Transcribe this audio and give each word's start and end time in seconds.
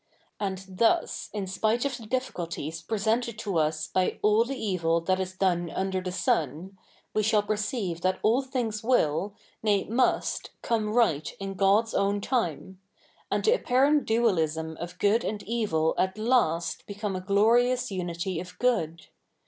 And 0.39 0.65
thus, 0.67 1.29
in 1.31 1.45
spite 1.45 1.85
of 1.85 1.95
the 1.95 2.07
difficulties 2.07 2.81
presented 2.81 3.37
to 3.37 3.59
us 3.59 3.85
by" 3.87 4.17
all 4.23 4.43
the 4.45 4.57
evil 4.57 4.99
that 5.01 5.19
is 5.19 5.33
done 5.33 5.67
tinder 5.67 6.01
the 6.01 6.11
sun," 6.11 6.75
we 7.13 7.21
shall 7.21 7.43
pe?'ceive 7.43 8.01
that 8.01 8.17
all 8.23 8.41
things 8.41 8.81
will, 8.83 9.35
nay 9.61 9.83
must, 9.83 10.49
come 10.63 10.89
right 10.89 11.31
i?i 11.39 11.53
God's 11.53 11.93
own 11.93 12.19
time; 12.19 12.81
and 13.29 13.45
the 13.45 13.53
apparent 13.53 14.05
dualism 14.05 14.75
of 14.77 14.97
good 14.97 15.23
and 15.23 15.43
evil 15.43 15.93
at 15.99 16.17
last 16.17 16.87
become 16.87 17.15
a 17.15 17.21
glorious 17.21 17.91
unity 17.91 18.39
of 18.39 18.57
good. 18.57 19.05